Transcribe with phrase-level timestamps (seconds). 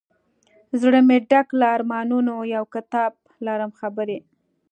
[0.81, 3.11] زړه مي ډک له ارمانونو یو کتاب
[3.45, 4.17] لرم خبري